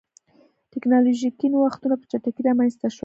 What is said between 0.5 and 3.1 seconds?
ټکنالوژیکي نوښتونه په چټکۍ رامنځته شول.